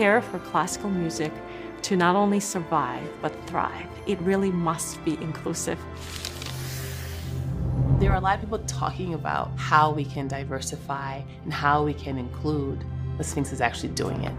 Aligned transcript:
care 0.00 0.22
for 0.22 0.38
classical 0.38 0.88
music 0.88 1.30
to 1.82 1.94
not 1.94 2.16
only 2.16 2.40
survive 2.40 3.06
but 3.20 3.30
thrive, 3.46 3.86
it 4.06 4.18
really 4.20 4.50
must 4.50 5.04
be 5.04 5.12
inclusive. 5.20 5.78
There 7.98 8.10
are 8.10 8.16
a 8.16 8.20
lot 8.20 8.36
of 8.36 8.40
people 8.40 8.60
talking 8.60 9.12
about 9.12 9.50
how 9.58 9.90
we 9.90 10.06
can 10.06 10.26
diversify 10.26 11.20
and 11.44 11.52
how 11.52 11.84
we 11.84 11.92
can 11.92 12.16
include. 12.16 12.82
The 13.18 13.24
Sphinx 13.24 13.52
is 13.52 13.60
actually 13.60 13.90
doing 13.90 14.24
it. 14.24 14.32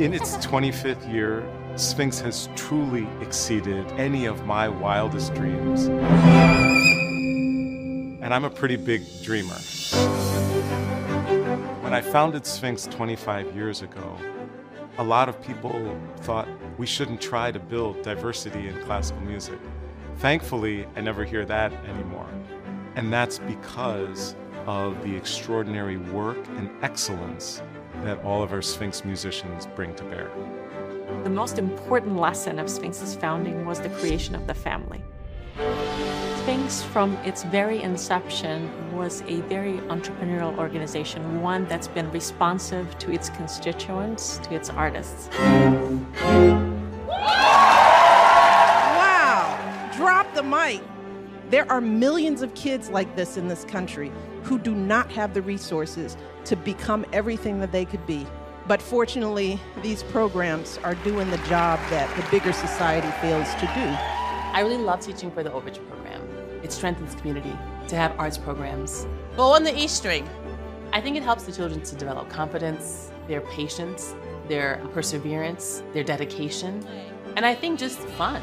In 0.00 0.12
its 0.12 0.38
25th 0.38 1.08
year, 1.08 1.48
Sphinx 1.76 2.18
has 2.18 2.48
truly 2.56 3.06
exceeded 3.20 3.86
any 3.92 4.26
of 4.26 4.44
my 4.44 4.68
wildest 4.68 5.34
dreams. 5.34 5.86
And 8.24 8.34
I'm 8.34 8.42
a 8.42 8.50
pretty 8.50 8.74
big 8.74 9.02
dreamer. 9.22 9.54
When 11.84 11.94
I 11.94 12.00
founded 12.00 12.44
Sphinx 12.44 12.86
25 12.86 13.54
years 13.54 13.82
ago, 13.82 14.18
a 14.98 15.04
lot 15.04 15.28
of 15.28 15.40
people 15.42 15.98
thought 16.18 16.48
we 16.78 16.86
shouldn't 16.86 17.20
try 17.20 17.50
to 17.50 17.58
build 17.58 18.02
diversity 18.02 18.68
in 18.68 18.80
classical 18.82 19.22
music. 19.22 19.58
Thankfully, 20.18 20.86
I 20.94 21.00
never 21.00 21.24
hear 21.24 21.44
that 21.46 21.72
anymore. 21.86 22.28
And 22.94 23.12
that's 23.12 23.38
because 23.40 24.36
of 24.66 25.02
the 25.02 25.14
extraordinary 25.16 25.96
work 25.96 26.38
and 26.56 26.70
excellence 26.82 27.60
that 28.02 28.22
all 28.24 28.42
of 28.42 28.52
our 28.52 28.62
Sphinx 28.62 29.04
musicians 29.04 29.66
bring 29.74 29.94
to 29.96 30.04
bear. 30.04 30.30
The 31.24 31.30
most 31.30 31.58
important 31.58 32.16
lesson 32.16 32.58
of 32.58 32.70
Sphinx's 32.70 33.16
founding 33.16 33.66
was 33.66 33.80
the 33.80 33.88
creation 33.90 34.34
of 34.34 34.46
the 34.46 34.54
family. 34.54 35.02
Sphinx, 36.44 36.82
from 36.82 37.16
its 37.24 37.42
very 37.44 37.80
inception, 37.82 38.70
was 38.94 39.22
a 39.22 39.40
very 39.48 39.78
entrepreneurial 39.88 40.54
organization, 40.58 41.40
one 41.40 41.64
that's 41.68 41.88
been 41.88 42.10
responsive 42.10 42.98
to 42.98 43.10
its 43.10 43.30
constituents, 43.30 44.36
to 44.42 44.54
its 44.54 44.68
artists. 44.68 45.30
Wow! 48.98 49.88
Drop 49.96 50.34
the 50.34 50.42
mic. 50.42 50.82
There 51.48 51.66
are 51.72 51.80
millions 51.80 52.42
of 52.42 52.52
kids 52.52 52.90
like 52.90 53.16
this 53.16 53.38
in 53.38 53.48
this 53.48 53.64
country 53.64 54.12
who 54.42 54.58
do 54.58 54.74
not 54.74 55.10
have 55.12 55.32
the 55.32 55.40
resources 55.40 56.18
to 56.44 56.56
become 56.56 57.06
everything 57.14 57.58
that 57.60 57.72
they 57.72 57.86
could 57.86 58.06
be. 58.06 58.26
But 58.68 58.82
fortunately, 58.82 59.58
these 59.80 60.02
programs 60.02 60.76
are 60.84 60.94
doing 60.96 61.30
the 61.30 61.38
job 61.48 61.80
that 61.88 62.14
the 62.18 62.30
bigger 62.30 62.52
society 62.52 63.10
fails 63.22 63.48
to 63.54 63.66
do. 63.74 63.96
I 64.52 64.60
really 64.60 64.76
love 64.76 65.00
teaching 65.00 65.30
for 65.30 65.42
the 65.42 65.50
Overture 65.50 65.80
program. 65.84 66.03
It 66.64 66.72
strengthens 66.72 67.14
community 67.14 67.56
to 67.88 67.94
have 67.94 68.18
arts 68.18 68.38
programs. 68.38 69.06
Go 69.36 69.42
on 69.42 69.62
the 69.62 69.78
E 69.78 69.86
string. 69.86 70.26
I 70.94 71.00
think 71.00 71.16
it 71.16 71.22
helps 71.22 71.44
the 71.44 71.52
children 71.52 71.82
to 71.82 71.94
develop 71.94 72.30
confidence, 72.30 73.12
their 73.28 73.42
patience, 73.42 74.14
their 74.48 74.80
perseverance, 74.94 75.82
their 75.92 76.02
dedication, 76.04 76.84
and 77.36 77.44
I 77.44 77.54
think 77.54 77.78
just 77.78 77.98
fun. 77.98 78.40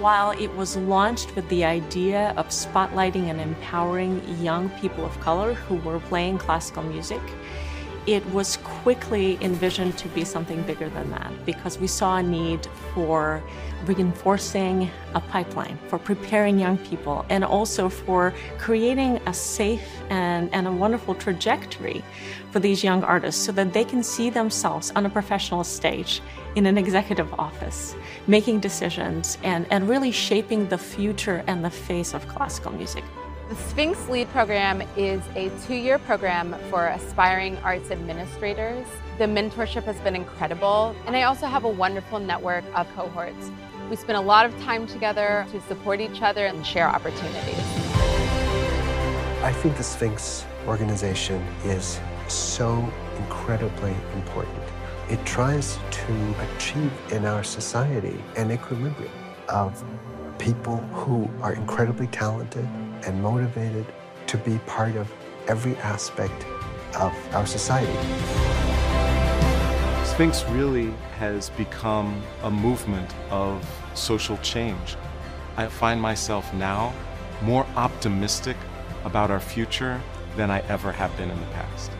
While 0.00 0.32
it 0.32 0.52
was 0.56 0.76
launched 0.76 1.36
with 1.36 1.48
the 1.48 1.64
idea 1.64 2.34
of 2.36 2.48
spotlighting 2.48 3.30
and 3.30 3.40
empowering 3.40 4.22
young 4.42 4.68
people 4.80 5.06
of 5.06 5.18
color 5.20 5.54
who 5.54 5.76
were 5.76 6.00
playing 6.00 6.38
classical 6.38 6.82
music, 6.82 7.22
it 8.06 8.24
was 8.30 8.56
quickly 8.58 9.36
envisioned 9.40 9.98
to 9.98 10.08
be 10.08 10.24
something 10.24 10.62
bigger 10.62 10.88
than 10.88 11.10
that 11.10 11.32
because 11.44 11.78
we 11.78 11.86
saw 11.86 12.18
a 12.18 12.22
need 12.22 12.66
for 12.94 13.42
reinforcing 13.84 14.90
a 15.14 15.20
pipeline, 15.20 15.78
for 15.88 15.98
preparing 15.98 16.58
young 16.58 16.78
people, 16.78 17.26
and 17.28 17.44
also 17.44 17.88
for 17.88 18.32
creating 18.58 19.20
a 19.26 19.34
safe 19.34 19.86
and, 20.10 20.52
and 20.52 20.66
a 20.66 20.72
wonderful 20.72 21.14
trajectory 21.14 22.04
for 22.50 22.60
these 22.60 22.82
young 22.82 23.02
artists 23.04 23.44
so 23.44 23.52
that 23.52 23.72
they 23.72 23.84
can 23.84 24.02
see 24.02 24.30
themselves 24.30 24.92
on 24.92 25.06
a 25.06 25.10
professional 25.10 25.64
stage 25.64 26.20
in 26.54 26.66
an 26.66 26.78
executive 26.78 27.32
office, 27.34 27.94
making 28.26 28.60
decisions 28.60 29.36
and, 29.42 29.66
and 29.70 29.88
really 29.88 30.10
shaping 30.10 30.68
the 30.68 30.78
future 30.78 31.44
and 31.46 31.64
the 31.64 31.70
face 31.70 32.14
of 32.14 32.26
classical 32.28 32.72
music. 32.72 33.04
The 33.48 33.54
Sphinx 33.54 34.08
LEAD 34.08 34.28
program 34.30 34.82
is 34.96 35.22
a 35.36 35.52
two-year 35.68 36.00
program 36.00 36.56
for 36.68 36.88
aspiring 36.88 37.56
arts 37.58 37.92
administrators. 37.92 38.84
The 39.18 39.26
mentorship 39.26 39.84
has 39.84 39.96
been 40.00 40.16
incredible, 40.16 40.96
and 41.06 41.14
I 41.14 41.22
also 41.22 41.46
have 41.46 41.62
a 41.62 41.68
wonderful 41.68 42.18
network 42.18 42.64
of 42.74 42.92
cohorts. 42.96 43.52
We 43.88 43.94
spend 43.94 44.18
a 44.18 44.20
lot 44.20 44.46
of 44.46 44.60
time 44.62 44.88
together 44.88 45.46
to 45.52 45.60
support 45.68 46.00
each 46.00 46.22
other 46.22 46.46
and 46.46 46.66
share 46.66 46.88
opportunities. 46.88 47.60
I 49.44 49.52
think 49.62 49.76
the 49.76 49.84
Sphinx 49.84 50.44
organization 50.66 51.40
is 51.62 52.00
so 52.26 52.92
incredibly 53.16 53.94
important. 54.14 54.64
It 55.08 55.24
tries 55.24 55.78
to 55.92 56.34
achieve 56.56 56.92
in 57.12 57.24
our 57.24 57.44
society 57.44 58.20
an 58.36 58.50
equilibrium 58.50 59.12
of 59.48 59.84
people 60.38 60.78
who 60.92 61.30
are 61.42 61.54
incredibly 61.54 62.08
talented 62.08 62.68
and 63.06 63.22
motivated 63.22 63.86
to 64.26 64.36
be 64.38 64.58
part 64.66 64.96
of 64.96 65.12
every 65.48 65.76
aspect 65.76 66.46
of 66.96 67.12
our 67.34 67.46
society. 67.46 67.92
Sphinx 70.04 70.44
really 70.50 70.90
has 71.18 71.50
become 71.50 72.22
a 72.42 72.50
movement 72.50 73.14
of 73.30 73.64
social 73.94 74.36
change. 74.38 74.96
I 75.56 75.66
find 75.68 76.00
myself 76.00 76.52
now 76.54 76.92
more 77.42 77.66
optimistic 77.76 78.56
about 79.04 79.30
our 79.30 79.40
future 79.40 80.00
than 80.36 80.50
I 80.50 80.60
ever 80.68 80.92
have 80.92 81.16
been 81.16 81.30
in 81.30 81.40
the 81.40 81.46
past. 81.46 81.90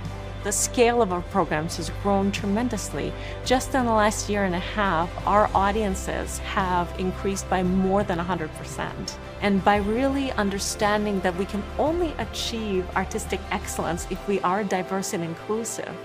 The 0.47 0.53
scale 0.53 1.03
of 1.03 1.13
our 1.13 1.23
programs 1.23 1.77
has 1.79 1.91
grown 2.05 2.31
tremendously. 2.31 3.13
Just 3.45 3.75
in 3.75 3.85
the 3.85 3.91
last 3.91 4.31
year 4.31 4.45
and 4.45 4.55
a 4.55 4.61
half, 4.61 5.11
our 5.27 5.51
audiences 5.57 6.39
have 6.39 6.89
increased 7.01 7.51
by 7.51 7.65
more 7.65 8.05
than 8.05 8.21
100%. 8.21 9.17
And 9.43 9.65
by 9.65 9.79
really 9.79 10.31
understanding 10.31 11.19
that 11.23 11.35
we 11.35 11.47
can 11.47 11.65
only 11.81 12.15
achieve 12.19 12.89
artistic 12.95 13.41
excellence 13.51 14.07
if 14.09 14.25
we 14.29 14.39
are 14.43 14.63
diverse 14.63 15.15
and 15.15 15.25
inclusive, 15.25 15.97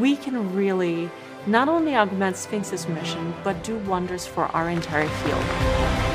we 0.00 0.16
can 0.16 0.54
really 0.54 1.10
not 1.46 1.68
only 1.68 1.94
augment 1.94 2.38
Sphinx's 2.38 2.88
mission, 2.88 3.34
but 3.44 3.62
do 3.64 3.76
wonders 3.80 4.26
for 4.26 4.44
our 4.56 4.70
entire 4.70 5.08
field. 5.08 6.07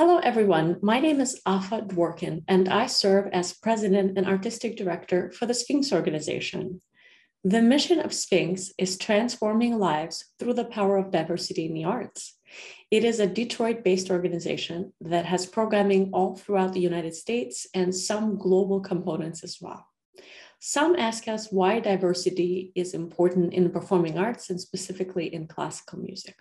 Hello, 0.00 0.16
everyone. 0.16 0.78
My 0.80 0.98
name 0.98 1.20
is 1.20 1.42
Afa 1.44 1.82
Dworkin, 1.82 2.42
and 2.48 2.70
I 2.70 2.86
serve 2.86 3.28
as 3.34 3.52
President 3.52 4.16
and 4.16 4.26
Artistic 4.26 4.74
Director 4.74 5.30
for 5.30 5.44
the 5.44 5.52
Sphinx 5.52 5.92
Organization. 5.92 6.80
The 7.44 7.60
mission 7.60 8.00
of 8.00 8.14
Sphinx 8.14 8.72
is 8.78 8.96
transforming 8.96 9.78
lives 9.78 10.24
through 10.38 10.54
the 10.54 10.64
power 10.64 10.96
of 10.96 11.10
diversity 11.10 11.66
in 11.66 11.74
the 11.74 11.84
arts. 11.84 12.38
It 12.90 13.04
is 13.04 13.20
a 13.20 13.26
Detroit 13.26 13.84
based 13.84 14.10
organization 14.10 14.94
that 15.02 15.26
has 15.26 15.44
programming 15.44 16.08
all 16.14 16.34
throughout 16.34 16.72
the 16.72 16.80
United 16.80 17.14
States 17.14 17.66
and 17.74 17.94
some 17.94 18.38
global 18.38 18.80
components 18.80 19.44
as 19.44 19.58
well. 19.60 19.86
Some 20.60 20.96
ask 20.96 21.28
us 21.28 21.52
why 21.52 21.78
diversity 21.78 22.72
is 22.74 22.94
important 22.94 23.52
in 23.52 23.64
the 23.64 23.76
performing 23.78 24.16
arts 24.16 24.48
and 24.48 24.58
specifically 24.58 25.26
in 25.26 25.46
classical 25.46 25.98
music. 25.98 26.36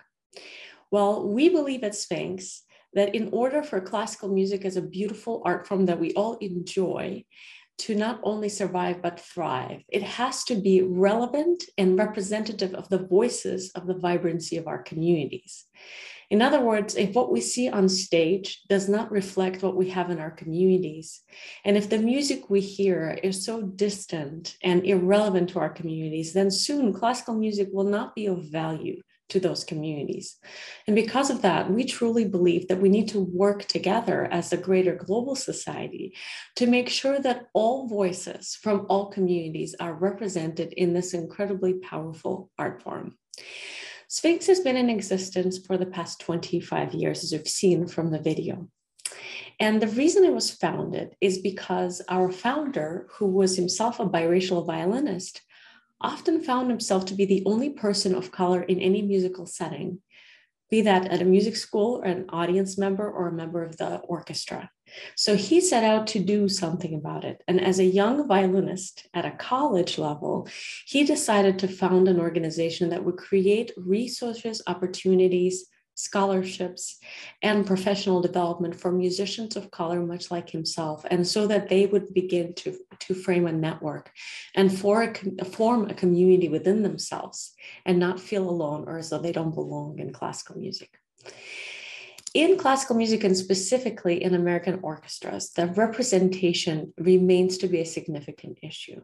Well, 0.92 1.28
we 1.28 1.50
believe 1.50 1.84
at 1.84 1.94
Sphinx 1.94 2.64
that 2.94 3.14
in 3.16 3.30
order 3.32 3.64
for 3.64 3.80
classical 3.82 4.30
music 4.30 4.66
as 4.66 4.78
a 4.78 4.82
beautiful 4.82 5.42
art 5.46 5.68
form 5.68 5.86
that 5.86 6.00
we 6.00 6.14
all 6.14 6.38
enjoy 6.38 7.24
to 7.80 7.96
not 7.96 8.20
only 8.24 8.50
survive 8.50 9.02
but 9.02 9.20
thrive, 9.20 9.82
it 9.88 10.04
has 10.04 10.44
to 10.44 10.56
be 10.56 10.82
relevant 10.82 11.64
and 11.78 11.98
representative 11.98 12.74
of 12.74 12.90
the 12.90 13.08
voices 13.08 13.72
of 13.74 13.88
the 13.88 13.94
vibrancy 13.94 14.58
of 14.58 14.68
our 14.68 14.84
communities. 14.84 15.66
In 16.30 16.44
other 16.44 16.62
words, 16.62 16.96
if 16.96 17.16
what 17.16 17.32
we 17.32 17.42
see 17.42 17.70
on 17.70 17.90
stage 17.90 18.62
does 18.70 18.88
not 18.88 19.12
reflect 19.12 19.64
what 19.64 19.76
we 19.76 19.90
have 19.90 20.12
in 20.12 20.20
our 20.20 20.30
communities, 20.30 21.22
and 21.66 21.76
if 21.76 21.90
the 21.90 21.98
music 21.98 22.50
we 22.50 22.62
hear 22.62 23.18
is 23.24 23.44
so 23.44 23.64
distant 23.64 24.56
and 24.62 24.86
irrelevant 24.86 25.50
to 25.52 25.60
our 25.60 25.72
communities, 25.72 26.34
then 26.34 26.52
soon 26.52 26.94
classical 26.94 27.34
music 27.34 27.70
will 27.72 27.90
not 27.90 28.14
be 28.14 28.28
of 28.28 28.44
value 28.52 29.02
to 29.30 29.40
those 29.40 29.64
communities. 29.64 30.38
And 30.88 30.96
because 30.96 31.30
of 31.30 31.42
that, 31.42 31.72
we 31.72 31.86
truly 31.86 32.26
believe 32.26 32.68
that 32.68 32.82
we 32.82 32.90
need 32.90 33.08
to 33.10 33.20
work 33.20 33.66
together 33.66 34.28
as 34.32 34.52
a 34.52 34.58
greater 34.58 34.96
global 34.96 35.36
society 35.36 36.16
to 36.56 36.68
make 36.68 36.90
sure 36.90 37.20
that 37.20 37.48
all 37.54 37.88
voices 37.88 38.56
from 38.56 38.86
all 38.90 39.08
communities 39.08 39.76
are 39.80 39.94
represented 39.94 40.74
in 40.74 40.94
this 40.94 41.14
incredibly 41.14 41.74
powerful 41.74 42.50
art 42.58 42.82
form. 42.82 43.16
Sphinx 44.08 44.48
has 44.48 44.60
been 44.60 44.76
in 44.76 44.90
existence 44.90 45.60
for 45.60 45.78
the 45.78 45.86
past 45.86 46.20
25 46.22 46.94
years, 46.96 47.24
as 47.24 47.32
we've 47.32 47.48
seen 47.48 47.88
from 47.88 48.10
the 48.10 48.20
video. 48.20 48.68
And 49.60 49.82
the 49.82 49.88
reason 49.88 50.24
it 50.24 50.34
was 50.34 50.52
founded 50.52 51.16
is 51.22 51.40
because 51.40 52.02
our 52.10 52.32
founder, 52.32 53.08
who 53.12 53.28
was 53.28 53.56
himself 53.56 54.00
a 54.00 54.06
biracial 54.06 54.66
violinist, 54.66 55.42
often 56.02 56.42
found 56.42 56.70
himself 56.70 57.06
to 57.06 57.14
be 57.14 57.26
the 57.26 57.44
only 57.46 57.70
person 57.70 58.16
of 58.16 58.32
color 58.32 58.62
in 58.62 58.80
any 58.80 59.02
musical 59.02 59.46
setting, 59.46 60.00
be 60.70 60.82
that 60.82 61.08
at 61.08 61.22
a 61.22 61.26
music 61.26 61.56
school 61.56 62.02
or 62.04 62.06
an 62.06 62.26
audience 62.30 62.78
member 62.78 63.10
or 63.10 63.28
a 63.28 63.34
member 63.34 63.64
of 63.64 63.78
the 63.78 63.98
orchestra. 64.00 64.70
So 65.16 65.36
he 65.36 65.62
set 65.62 65.84
out 65.84 66.08
to 66.08 66.20
do 66.20 66.48
something 66.48 66.94
about 66.94 67.24
it. 67.24 67.42
And 67.48 67.60
as 67.62 67.80
a 67.80 67.86
young 67.86 68.28
violinist 68.28 69.08
at 69.14 69.26
a 69.26 69.32
college 69.32 69.98
level, 69.98 70.48
he 70.86 71.04
decided 71.04 71.60
to 71.60 71.68
found 71.68 72.08
an 72.08 72.20
organization 72.20 72.90
that 72.90 73.04
would 73.04 73.18
create 73.18 73.72
resources, 73.78 74.62
opportunities, 74.68 75.66
scholarships 76.00 76.98
and 77.42 77.68
professional 77.68 78.22
development 78.22 78.74
for 78.74 78.90
musicians 78.90 79.58
of 79.58 79.70
color, 79.70 80.00
much 80.06 80.32
like 80.32 80.50
himself, 80.50 81.06
and 81.12 81.28
so 81.28 81.46
that 81.46 81.68
they 81.68 81.86
would 81.86 82.14
begin 82.14 82.54
to, 82.54 82.78
to 83.00 83.14
frame 83.14 83.46
a 83.48 83.52
network 83.52 84.10
and 84.56 84.78
for 84.78 85.04
a, 85.04 85.46
form 85.46 85.90
a 85.90 85.94
community 85.94 86.48
within 86.48 86.84
themselves 86.84 87.54
and 87.86 88.00
not 88.00 88.20
feel 88.20 88.50
alone 88.50 88.86
or 88.88 88.98
as 88.98 89.10
though 89.10 89.20
they 89.20 89.34
don't 89.34 89.54
belong 89.54 90.00
in 90.00 90.14
classical 90.14 90.58
music. 90.58 90.90
In 92.34 92.58
classical 92.58 92.96
music 92.96 93.24
and 93.26 93.36
specifically 93.36 94.24
in 94.24 94.36
American 94.36 94.80
orchestras, 94.82 95.50
the 95.50 95.68
representation 95.68 96.94
remains 96.98 97.58
to 97.58 97.68
be 97.68 97.82
a 97.82 97.86
significant 97.86 98.60
issue. 98.62 99.02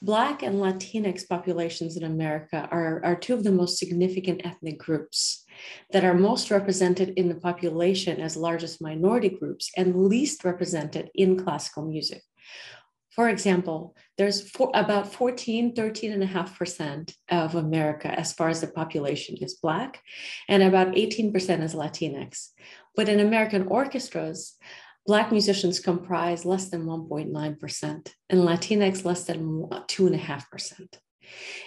Black 0.00 0.44
and 0.44 0.56
Latinx 0.56 1.28
populations 1.28 1.96
in 1.96 2.04
America 2.04 2.68
are, 2.70 3.04
are 3.04 3.16
two 3.16 3.34
of 3.34 3.42
the 3.42 3.50
most 3.50 3.78
significant 3.78 4.42
ethnic 4.46 4.78
groups 4.78 5.44
that 5.92 6.04
are 6.04 6.14
most 6.14 6.50
represented 6.50 7.10
in 7.16 7.28
the 7.28 7.34
population 7.34 8.20
as 8.20 8.36
largest 8.36 8.80
minority 8.80 9.28
groups 9.28 9.70
and 9.76 10.06
least 10.06 10.44
represented 10.44 11.10
in 11.14 11.42
classical 11.42 11.84
music. 11.84 12.22
For 13.18 13.28
example, 13.28 13.96
there's 14.16 14.48
for, 14.48 14.70
about 14.74 15.12
14, 15.12 15.74
13.5% 15.74 17.14
of 17.30 17.56
America 17.56 18.08
as 18.08 18.32
far 18.32 18.48
as 18.48 18.60
the 18.60 18.68
population 18.68 19.36
is 19.40 19.54
Black, 19.54 20.00
and 20.48 20.62
about 20.62 20.92
18% 20.94 21.34
is 21.62 21.74
Latinx. 21.74 22.50
But 22.94 23.08
in 23.08 23.18
American 23.18 23.66
orchestras, 23.66 24.56
Black 25.04 25.32
musicians 25.32 25.80
comprise 25.80 26.44
less 26.44 26.68
than 26.68 26.84
1.9%, 26.84 28.12
and 28.30 28.40
Latinx 28.40 29.04
less 29.04 29.24
than 29.24 29.40
2.5%. 29.40 30.98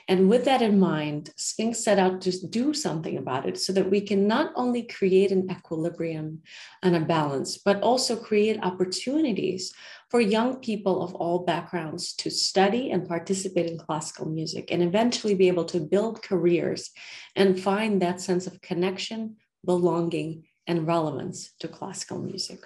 And 0.08 0.30
with 0.30 0.46
that 0.46 0.62
in 0.62 0.80
mind, 0.80 1.32
Sphinx 1.36 1.84
set 1.84 2.00
out 2.00 2.22
to 2.22 2.48
do 2.48 2.74
something 2.74 3.18
about 3.18 3.48
it 3.48 3.60
so 3.60 3.74
that 3.74 3.90
we 3.90 4.02
can 4.02 4.28
not 4.28 4.52
only 4.56 4.84
create 4.84 5.32
an 5.32 5.50
equilibrium 5.50 6.42
and 6.84 6.96
a 6.96 7.00
balance, 7.00 7.58
but 7.58 7.82
also 7.82 8.16
create 8.16 8.64
opportunities 8.64 9.74
for 10.10 10.20
young 10.20 10.58
people 10.58 11.02
of 11.02 11.16
all 11.16 11.46
backgrounds 11.46 12.14
to 12.16 12.30
study 12.30 12.92
and 12.92 13.08
participate 13.08 13.68
in 13.68 13.78
classical 13.78 14.28
music 14.28 14.72
and 14.72 14.84
eventually 14.84 15.36
be 15.36 15.48
able 15.48 15.66
to 15.66 15.80
build 15.80 16.22
careers 16.22 16.92
and 17.36 17.60
find 17.60 18.02
that 18.02 18.20
sense 18.20 18.48
of 18.48 18.62
connection, 18.62 19.38
belonging, 19.66 20.44
and 20.68 20.86
relevance 20.88 21.54
to 21.60 21.68
classical 21.68 22.20
music. 22.20 22.60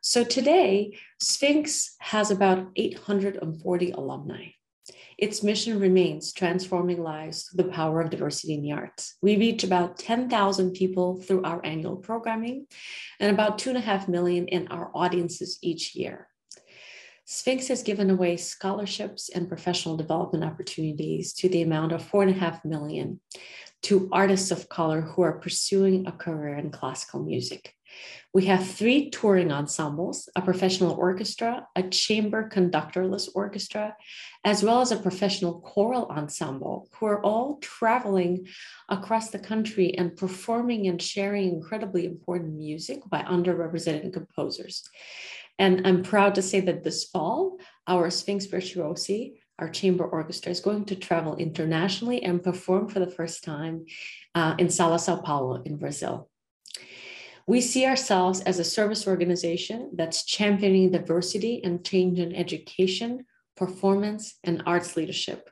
So 0.00 0.24
today, 0.24 0.96
Sphinx 1.20 1.96
has 1.98 2.30
about 2.30 2.68
840 2.76 3.90
alumni. 3.92 4.50
Its 5.20 5.42
mission 5.42 5.78
remains 5.78 6.32
transforming 6.32 7.02
lives 7.02 7.42
through 7.42 7.62
the 7.62 7.70
power 7.70 8.00
of 8.00 8.08
diversity 8.08 8.54
in 8.54 8.62
the 8.62 8.72
arts. 8.72 9.16
We 9.20 9.36
reach 9.36 9.62
about 9.62 9.98
10,000 9.98 10.72
people 10.72 11.20
through 11.20 11.42
our 11.42 11.64
annual 11.64 11.96
programming 11.96 12.66
and 13.20 13.30
about 13.30 13.58
two 13.58 13.68
and 13.68 13.78
a 13.78 13.82
half 13.82 14.08
million 14.08 14.48
in 14.48 14.68
our 14.68 14.90
audiences 14.94 15.58
each 15.60 15.94
year. 15.94 16.28
Sphinx 17.26 17.68
has 17.68 17.82
given 17.82 18.08
away 18.08 18.38
scholarships 18.38 19.28
and 19.28 19.46
professional 19.46 19.98
development 19.98 20.42
opportunities 20.42 21.34
to 21.34 21.50
the 21.50 21.60
amount 21.60 21.92
of 21.92 22.02
four 22.02 22.22
and 22.22 22.34
a 22.34 22.38
half 22.38 22.64
million 22.64 23.20
to 23.82 24.08
artists 24.10 24.50
of 24.50 24.70
color 24.70 25.02
who 25.02 25.20
are 25.20 25.38
pursuing 25.38 26.06
a 26.06 26.12
career 26.12 26.56
in 26.56 26.70
classical 26.70 27.22
music. 27.22 27.74
We 28.32 28.46
have 28.46 28.64
three 28.64 29.10
touring 29.10 29.50
ensembles 29.50 30.28
a 30.36 30.42
professional 30.42 30.92
orchestra, 30.92 31.66
a 31.74 31.82
chamber 31.82 32.48
conductorless 32.48 33.28
orchestra, 33.34 33.96
as 34.44 34.62
well 34.62 34.80
as 34.80 34.92
a 34.92 34.96
professional 34.96 35.60
choral 35.60 36.06
ensemble 36.06 36.88
who 36.94 37.06
are 37.06 37.24
all 37.24 37.58
traveling 37.58 38.46
across 38.88 39.30
the 39.30 39.40
country 39.40 39.96
and 39.98 40.16
performing 40.16 40.86
and 40.86 41.02
sharing 41.02 41.48
incredibly 41.48 42.06
important 42.06 42.54
music 42.54 43.00
by 43.10 43.22
underrepresented 43.22 44.12
composers. 44.12 44.84
And 45.58 45.86
I'm 45.86 46.02
proud 46.04 46.36
to 46.36 46.42
say 46.42 46.60
that 46.60 46.84
this 46.84 47.04
fall, 47.04 47.58
our 47.86 48.10
Sphinx 48.10 48.46
Virtuosi, 48.46 49.34
our 49.58 49.68
chamber 49.68 50.04
orchestra, 50.04 50.52
is 50.52 50.60
going 50.60 50.84
to 50.86 50.96
travel 50.96 51.36
internationally 51.36 52.22
and 52.22 52.42
perform 52.42 52.88
for 52.88 53.00
the 53.00 53.10
first 53.10 53.42
time 53.44 53.84
uh, 54.36 54.54
in 54.58 54.70
Sala 54.70 54.98
Sao 54.98 55.16
Paulo 55.16 55.62
in 55.64 55.76
Brazil. 55.76 56.30
We 57.46 57.60
see 57.60 57.86
ourselves 57.86 58.40
as 58.40 58.58
a 58.58 58.64
service 58.64 59.06
organization 59.06 59.90
that's 59.94 60.24
championing 60.24 60.90
diversity 60.90 61.62
and 61.64 61.84
change 61.84 62.18
in 62.18 62.34
education, 62.34 63.26
performance, 63.56 64.38
and 64.44 64.62
arts 64.66 64.96
leadership. 64.96 65.50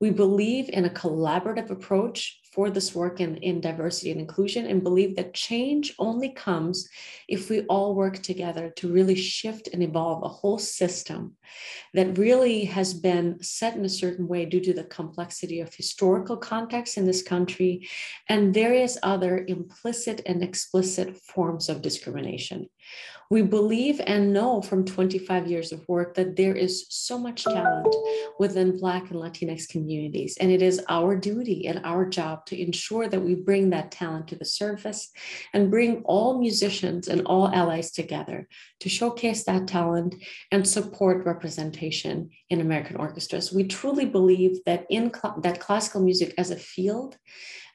We 0.00 0.10
believe 0.10 0.68
in 0.68 0.84
a 0.84 0.90
collaborative 0.90 1.70
approach 1.70 2.39
for 2.52 2.68
this 2.68 2.94
work 2.94 3.20
in, 3.20 3.36
in 3.36 3.60
diversity 3.60 4.10
and 4.10 4.20
inclusion 4.20 4.66
and 4.66 4.82
believe 4.82 5.16
that 5.16 5.34
change 5.34 5.94
only 5.98 6.30
comes 6.30 6.88
if 7.28 7.48
we 7.48 7.60
all 7.62 7.94
work 7.94 8.20
together 8.22 8.72
to 8.76 8.92
really 8.92 9.14
shift 9.14 9.68
and 9.72 9.82
evolve 9.82 10.22
a 10.24 10.28
whole 10.28 10.58
system 10.58 11.36
that 11.94 12.18
really 12.18 12.64
has 12.64 12.92
been 12.92 13.40
set 13.42 13.76
in 13.76 13.84
a 13.84 13.88
certain 13.88 14.26
way 14.26 14.44
due 14.44 14.60
to 14.60 14.72
the 14.72 14.84
complexity 14.84 15.60
of 15.60 15.72
historical 15.74 16.36
context 16.36 16.96
in 16.96 17.04
this 17.04 17.22
country 17.22 17.88
and 18.28 18.52
various 18.52 18.98
other 19.02 19.44
implicit 19.46 20.20
and 20.26 20.42
explicit 20.42 21.16
forms 21.16 21.68
of 21.68 21.82
discrimination. 21.82 22.68
We 23.30 23.42
believe 23.42 24.00
and 24.04 24.32
know 24.32 24.60
from 24.60 24.84
25 24.84 25.46
years 25.46 25.70
of 25.70 25.88
work 25.88 26.14
that 26.14 26.34
there 26.34 26.56
is 26.56 26.86
so 26.88 27.16
much 27.16 27.44
talent 27.44 27.94
within 28.40 28.76
Black 28.76 29.08
and 29.12 29.20
Latinx 29.20 29.68
communities, 29.68 30.36
and 30.40 30.50
it 30.50 30.62
is 30.62 30.82
our 30.88 31.14
duty 31.14 31.68
and 31.68 31.80
our 31.84 32.08
job 32.08 32.44
to 32.46 32.60
ensure 32.60 33.06
that 33.06 33.20
we 33.20 33.36
bring 33.36 33.70
that 33.70 33.92
talent 33.92 34.26
to 34.28 34.34
the 34.34 34.44
surface 34.44 35.12
and 35.52 35.70
bring 35.70 36.02
all 36.06 36.40
musicians 36.40 37.06
and 37.06 37.22
all 37.26 37.46
allies 37.48 37.92
together 37.92 38.48
to 38.80 38.88
showcase 38.88 39.44
that 39.44 39.68
talent 39.68 40.16
and 40.50 40.66
support 40.66 41.24
representation 41.24 42.30
in 42.48 42.60
American 42.60 42.96
orchestras. 42.96 43.52
We 43.52 43.62
truly 43.62 44.06
believe 44.06 44.58
that 44.66 44.86
in 44.90 45.12
cl- 45.14 45.40
that 45.42 45.60
classical 45.60 46.02
music 46.02 46.34
as 46.36 46.50
a 46.50 46.56
field 46.56 47.16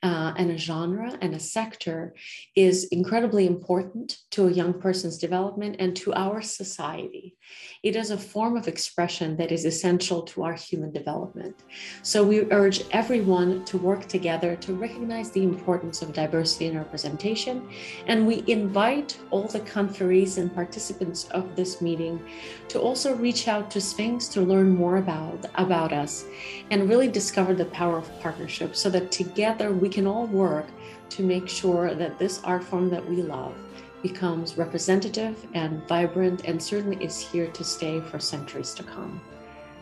uh, 0.05 0.31
and 0.37 0.51
a 0.51 0.57
genre 0.57 1.17
and 1.19 1.33
a 1.33 1.39
sector 1.39 2.13
is 2.55 2.83
incredibly 2.85 3.47
important 3.47 4.19
to 4.29 4.47
a 4.47 4.51
young 4.51 4.71
person's 4.71 5.17
development 5.17 5.77
and 5.79 5.95
to 5.95 6.13
our 6.13 6.43
society. 6.43 7.35
It 7.81 7.95
is 7.95 8.11
a 8.11 8.17
form 8.17 8.55
of 8.55 8.67
expression 8.67 9.35
that 9.37 9.51
is 9.51 9.65
essential 9.65 10.21
to 10.23 10.43
our 10.43 10.53
human 10.53 10.91
development. 10.91 11.55
So 12.03 12.23
we 12.23 12.51
urge 12.51 12.83
everyone 12.91 13.65
to 13.65 13.79
work 13.79 14.05
together 14.05 14.55
to 14.57 14.73
recognize 14.75 15.31
the 15.31 15.43
importance 15.43 16.03
of 16.03 16.13
diversity 16.13 16.67
and 16.67 16.77
representation. 16.77 17.67
And 18.05 18.27
we 18.27 18.43
invite 18.45 19.17
all 19.31 19.47
the 19.47 19.61
conferees 19.61 20.37
and 20.37 20.53
participants 20.53 21.27
of 21.31 21.55
this 21.55 21.81
meeting 21.81 22.23
to 22.67 22.79
also 22.79 23.15
reach 23.15 23.47
out 23.47 23.71
to 23.71 23.81
Sphinx 23.81 24.27
to 24.29 24.41
learn 24.41 24.69
more 24.69 24.97
about, 24.97 25.45
about 25.55 25.93
us 25.93 26.25
and 26.69 26.87
really 26.87 27.07
discover 27.07 27.55
the 27.55 27.65
power 27.65 27.97
of 27.97 28.19
partnership 28.19 28.75
so 28.75 28.89
that 28.91 29.11
together 29.11 29.71
we 29.71 29.89
can 29.95 30.05
all 30.05 30.27
work 30.27 30.67
to 31.09 31.23
make 31.23 31.47
sure 31.47 31.95
that 31.95 32.19
this 32.19 32.41
art 32.43 32.61
form 32.61 32.89
that 32.89 33.09
we 33.09 33.21
love 33.21 33.55
becomes 34.03 34.57
representative 34.57 35.47
and 35.53 35.81
vibrant 35.87 36.43
and 36.43 36.61
certainly 36.61 37.01
is 37.03 37.17
here 37.17 37.47
to 37.47 37.63
stay 37.63 38.01
for 38.01 38.19
centuries 38.19 38.73
to 38.73 38.83
come. 38.83 39.21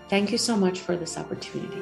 Thank 0.10 0.32
you 0.32 0.38
so 0.38 0.55
much 0.55 0.82
for 0.82 0.96
this 0.96 1.17
opportunity. 1.17 1.82